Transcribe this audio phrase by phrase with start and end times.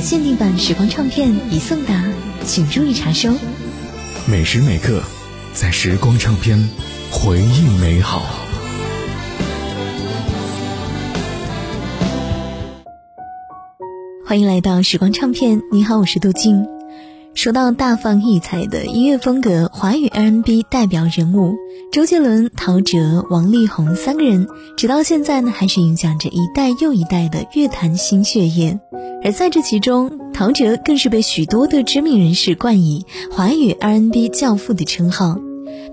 [0.00, 2.02] 的限定版时光唱片已送达，
[2.42, 3.34] 请注意查收。
[4.26, 5.02] 每时每刻，
[5.52, 6.70] 在时光唱片，
[7.10, 8.22] 回忆美好。
[14.24, 16.79] 欢迎来到时光唱片，你好，我是杜静。
[17.40, 21.54] 说到大放异彩的音乐风格，华语 R&B 代表人物
[21.90, 28.78] 周杰伦、陶喆、王力宏三个人，直到现在呢，还是影响着一代又一代的乐坛新血液。
[29.24, 35.38] 而在这其中，陶喆更是被许多的知名人士冠以华语 R&B 教父的称号。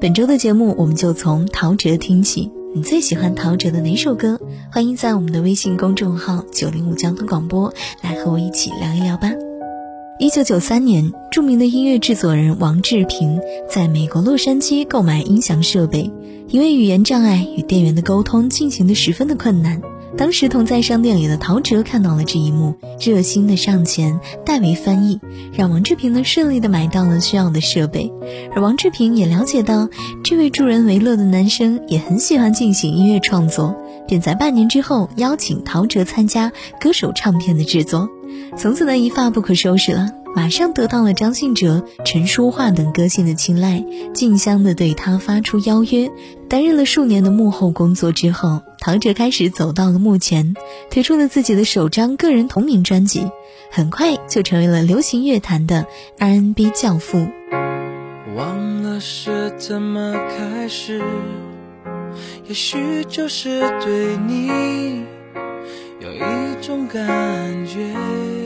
[0.02, 2.52] 本周的节目，我们就从陶喆听起。
[2.76, 4.38] 你最喜欢陶喆的哪首歌？
[4.70, 7.74] 欢迎在我们的微信公众号“九零五交通广播”
[8.04, 9.32] 来和我一起聊一聊吧。
[10.20, 16.12] 一九九三年，著名的音乐制作人王志平在美国洛杉矶购买音响设备，
[16.48, 19.80] 因为语言障碍，与店员的沟通进行的十分的困难。
[20.18, 25.20] 当时同在商店里的陶喆看到了这一幕，热心的上前代为翻译，
[25.54, 28.12] 让王志平呢顺利的买到了需要的设备。
[28.56, 29.88] 而王志平也了解到
[30.24, 33.76] 这位助人为乐的男生也很喜欢进行音乐创作，
[34.08, 36.52] 便在半年之后邀请陶喆参加
[36.82, 38.10] 歌手唱片的制作。
[38.58, 46.10] 从此呢一发不可收拾了，马上得到了张信哲、陈淑桦等歌星的青睐，竞相的对他发出邀约。
[46.50, 50.56] 担任了数年的幕后工作之后，陶喆开始走到了幕前，
[50.90, 53.28] 推出了自己的首张个人同名专辑，
[53.70, 55.86] 很快就成为了流行乐坛的
[56.18, 57.28] R&B 教父。
[58.36, 61.02] 忘了是怎么开始，
[62.48, 64.48] 也许就是对你
[66.00, 67.04] 有一种感
[67.66, 68.37] 觉。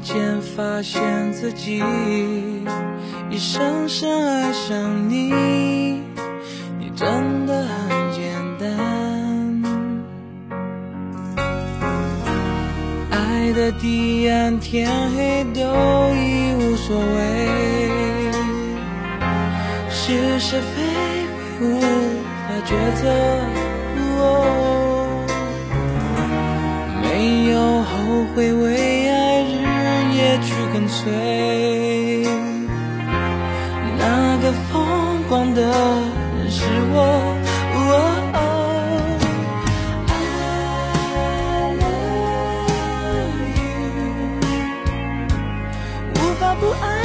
[0.00, 1.82] 间发现自己
[3.30, 5.32] 已深深爱上你，
[6.78, 8.66] 你真的很简单。
[13.10, 15.60] 爱的地暗天黑都
[16.14, 17.88] 已无所谓，
[19.90, 20.82] 是是非
[21.60, 21.86] 非无法
[22.66, 22.70] 抉
[23.00, 23.04] 择。
[24.20, 24.22] 哦
[27.02, 28.66] 没有后悔，为
[30.88, 32.24] 夜去跟随。
[33.98, 36.96] 那个疯狂的人是我。
[37.70, 38.44] 哦
[40.10, 43.76] I love you，
[46.14, 46.97] 无法不爱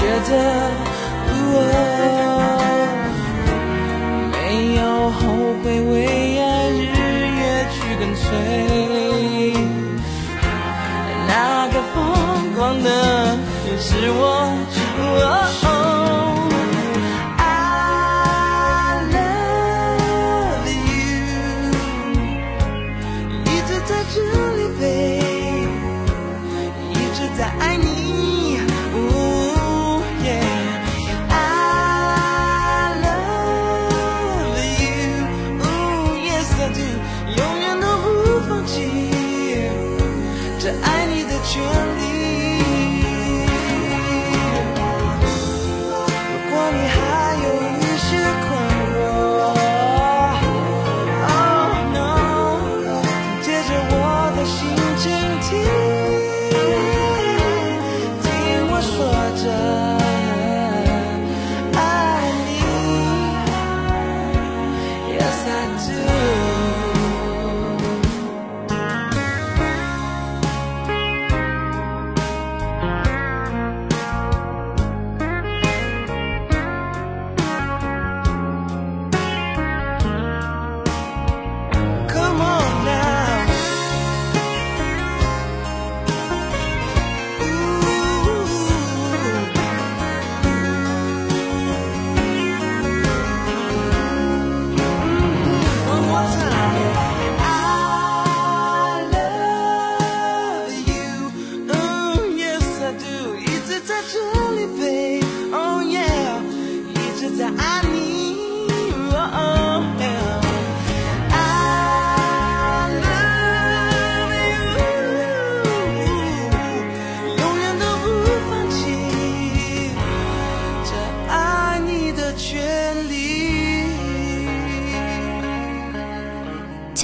[0.00, 0.30] 无法抉择。
[4.32, 5.20] 没有后
[5.62, 5.94] 悔，为
[6.40, 6.80] 爱日
[7.36, 7.40] 夜
[7.70, 8.26] 去跟随。
[11.28, 11.32] 那
[11.68, 11.96] 个疯
[12.54, 12.88] 狂的
[13.78, 14.20] 是我。
[15.62, 15.66] 哦
[17.38, 17.40] I
[19.12, 21.12] love you，
[23.44, 24.16] 一直在这
[65.88, 66.19] do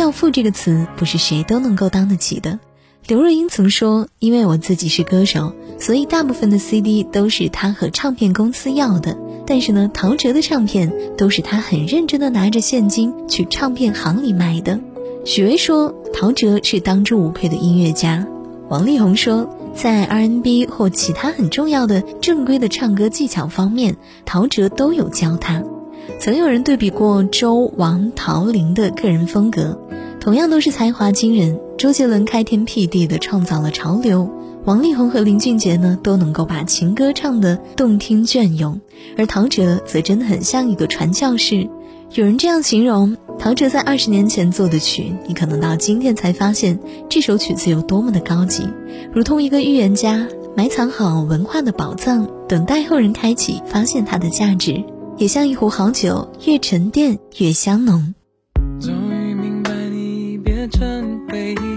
[0.07, 2.61] 教父这个词不是谁都能够当得起的。
[3.09, 9.19] 刘若英曾说：“因为我自己是歌手，所以大部分的 CD 都是他和唱片公司要的。
[9.49, 14.79] 但是呢，陶喆的唱片都是他很认真的拿着现金去唱片行里买的。”
[15.27, 18.25] 许巍说：“陶喆是当之无愧的音乐家。”
[18.71, 25.65] 王力宏说：“在 R&B 或其他很重要的正规的唱歌技巧方面，陶喆都有教他。”
[26.21, 29.77] 曾有人对比过周、王、陶、林的个人风格，
[30.27, 31.57] 同样都是才华惊人。
[31.79, 34.29] 周杰伦开天辟地的创造了潮流，
[34.65, 38.81] 王力宏和林俊杰呢都能够把情歌唱得动听隽永，
[39.17, 41.71] 而陶喆则真的很像一个传教士。
[42.15, 46.77] 有人这样形容陶喆在二十年前做的曲，你可能到今天才发现
[47.09, 48.65] 这首曲子有多么的高级，
[49.13, 50.27] 如同一个预言家
[50.57, 54.83] 埋藏好文化的宝藏，等待后人开启发现它的价值。
[55.19, 58.13] 也像一壶好酒，越沉淀越香浓。
[61.29, 61.76] 回忆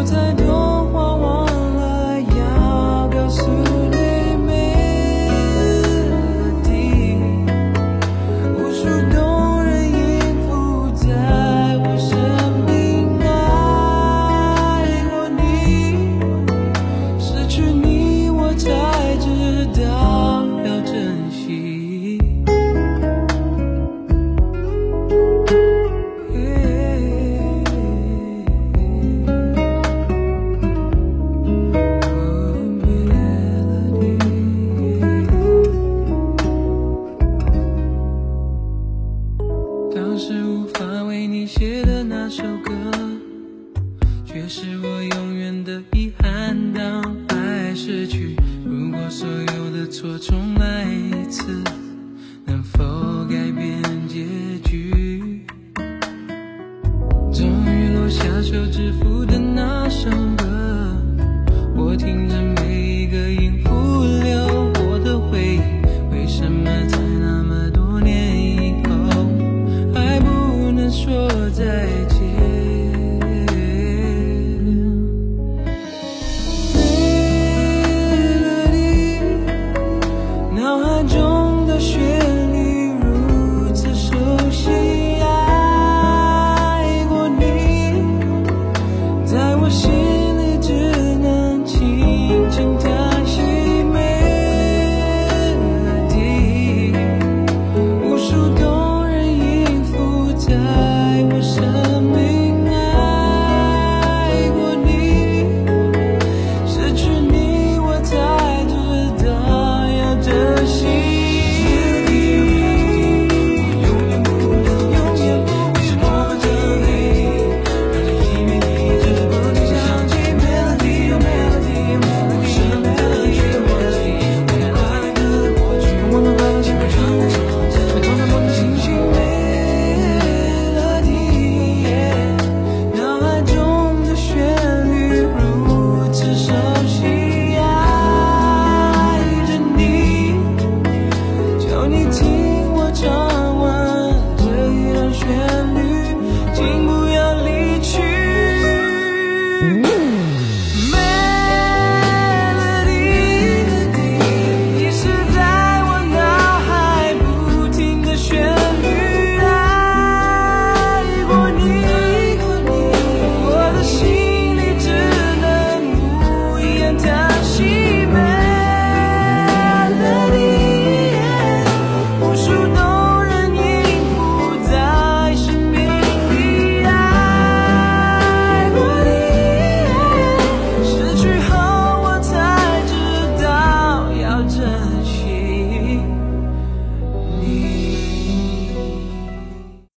[0.00, 0.49] 我在。
[42.40, 42.72] 首歌，
[44.24, 46.56] 却是我永远的遗憾。
[46.72, 51.62] 当爱逝去，如果所有的错重来一次，
[52.46, 52.82] 能否
[53.26, 54.24] 改变结
[54.64, 55.42] 局？
[57.30, 60.96] 终于落下手指符的那首歌，
[61.76, 63.59] 我听着每一个音